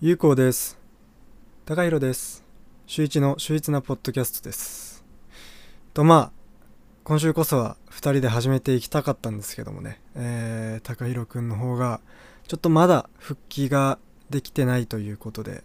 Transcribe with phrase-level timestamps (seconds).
[0.00, 0.78] ゆうこうです。
[1.66, 2.44] 高弘です。
[2.86, 5.04] 週一の秀逸なポッドキャストです。
[5.92, 6.32] とまあ、
[7.02, 12.00] 今週こそは2人で始めていきたかったんですけどもね、えー、高弘くんの方が、
[12.46, 13.98] ちょっとまだ復帰が
[14.30, 15.64] できてないということで、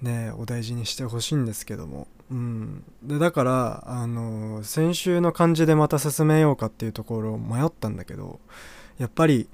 [0.00, 2.82] ね、お大事にしてほしいんですけども、うん。
[3.02, 8.40] で、だから、あの先週の感じでまた進めようかっていうところを迷ったんだけど、
[8.96, 9.50] やっぱり、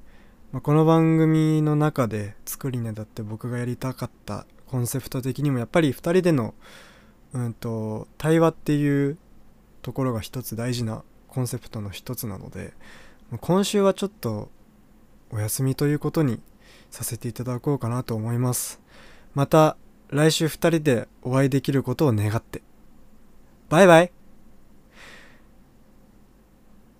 [0.52, 6.54] まあこの番組の中で作りねだって僕がやりたかったコンセプト的にもやっぱり2人での、
[7.32, 9.18] うん、と対話っていう
[9.82, 12.72] ところが一つ大事なコンセプトの一つなので
[13.40, 14.50] 今週はちょっと
[15.30, 16.40] お休みということに
[16.90, 18.80] させていただこうかなと思います。
[19.34, 19.76] また
[20.08, 22.62] 来週2人でお会いできることを願って。
[23.68, 24.12] バイバイ。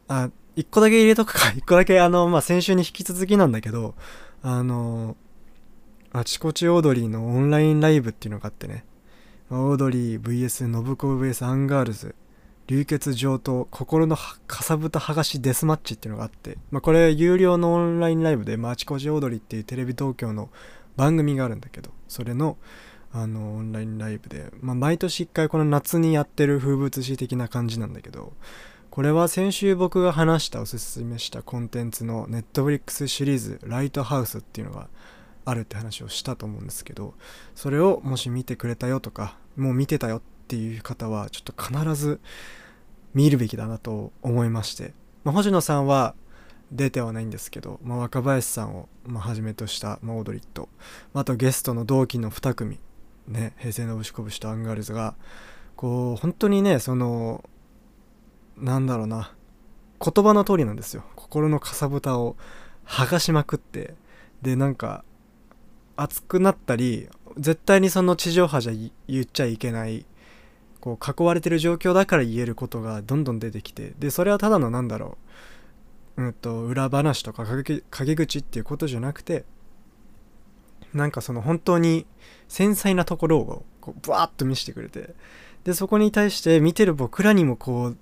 [0.09, 1.53] あ一個だけ入れとくか。
[1.57, 3.95] 一個だけ、あの、まあ、先週に引き続きなんだけど、
[4.43, 5.17] あの、
[6.13, 8.85] ああちこちオードリーのオンラインライブっていうのがあってね、
[9.51, 12.15] オードリー VS 信子 VS アンガールズ、
[12.69, 20.49] 流血上等、心のかさぶた剥がしデスマッチっていうのがあって、まあ、これ有料のオンラインライブで、まあ、ちこちオードリーっていうテレビ東京の
[20.97, 22.57] 番組があるんだけど、それの、
[23.13, 28.33] あの、オンラインライブで、まあ、毎年一回この夏にやってる風物詩的な感じなんだけど、
[28.97, 34.89] これは先週僕が話したおすすめしたコンテンツのネットフリックスシリーズ「ライトハウス」っていうのが
[35.45, 37.13] あるって話をしたと思うんですけど
[37.55, 42.21] それをもし見てくれたよとかもう見てたよっていう方はちょっと必ず
[43.13, 46.15] 見るべきだなと思いまして、まあ、星野さんは
[46.73, 50.71] 出てはないんですけど、まあ、若林さんをまあはじめとした、まあ、オードリーと、
[51.13, 52.81] まあ、あとゲストの同期の2組
[53.29, 55.17] ね平成ノブシコブシとアンガールズが
[55.77, 57.45] こう本当にねその
[58.57, 59.33] なんだろうな。
[60.01, 61.05] 言葉の通りなんですよ。
[61.15, 62.37] 心のかさぶたを
[62.87, 63.95] 剥がしまくって。
[64.43, 65.05] でなんか
[65.97, 68.73] 熱くなったり絶対にその地上波じゃ
[69.09, 70.05] 言っちゃいけない
[70.81, 73.95] こう囲われてる状況だから言えることがどんどん出てきて。
[73.99, 75.19] でそれはただのなんだろ
[76.17, 76.23] う。
[76.23, 77.83] うんと裏話とか陰
[78.15, 79.45] 口っていうことじゃなくて
[80.95, 82.07] なんかその本当に
[82.49, 85.15] 繊細なところをこうブワーッと見せてくれて。
[85.65, 87.97] でそこに対して見てる僕らにもこう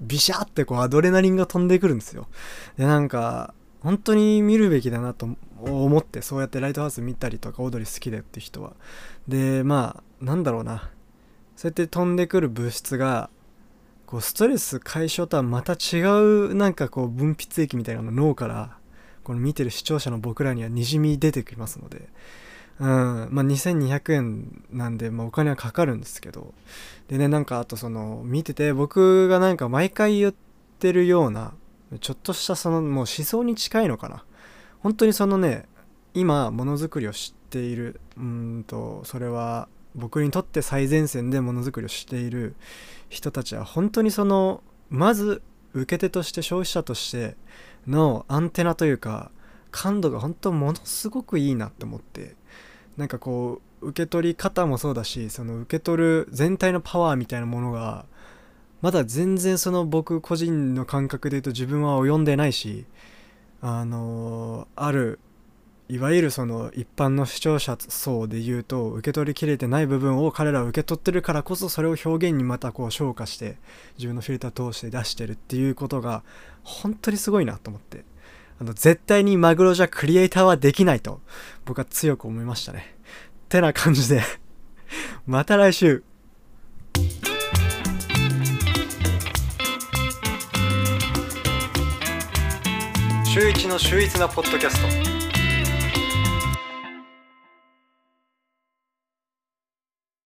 [0.00, 2.28] ビシャってこうアドレナリンが飛んでくるんですよ。
[2.76, 5.28] で、なんか、本当に見るべきだなと
[5.60, 8.72] 思って、そうやってライトハウス見たりとか、オードリー好きだよって人は。
[9.28, 10.90] で、まあ、なんだろうな。
[11.56, 13.30] そうやって飛んでくる物質が、
[14.06, 18.76] こう、ストレス解消とはまた違う、なんかこう、分泌液みたいなの脳から、
[19.22, 22.08] この見てる視聴者の僕らにはにじみ出てきますので、
[22.78, 26.54] まあ2200円なんで、まあ、お金はかかるんですけど。
[27.08, 30.34] でねなんかあとその見てて僕がなんか毎回言っ
[30.78, 31.54] てるような
[32.00, 34.24] ちょっとしたそのもう思想に近いのかな。
[34.80, 35.66] 本当にそのね
[36.14, 42.54] 今ものづくりを知っているうんとそれは僕にとって最前線でものづくりをしている
[43.08, 47.36] 人たちは本当にそのまず受け手として消費者として
[47.86, 49.30] のアンテナというか
[49.70, 52.34] 感度が本当ものすごくいいなって思って。
[52.96, 58.06] なんかこう受け取り方もそうだしその受け取る全体のパワーみたいなものが
[58.80, 62.86] まだ全然その僕個人の感覚で言うと自分は及んでないし
[63.60, 65.18] あのある
[65.88, 73.56] いわゆるその一般の視聴者層で言うと受け取りきれてない部分を彼らは受け取ってるからこそそれを表現にまたこう昇華して
[73.96, 76.24] 自分のフィルター通して出してるっていうことが
[76.64, 78.04] 本当にすごいなと思って。
[78.58, 81.20] あの絶対にマグロじゃクリエイターはできないと
[81.64, 82.96] 僕は強く思いましたね。
[83.48, 84.22] てな感じで。
[85.26, 86.04] また来週。
[93.24, 95.25] 週一の秀逸なポッドキャスト。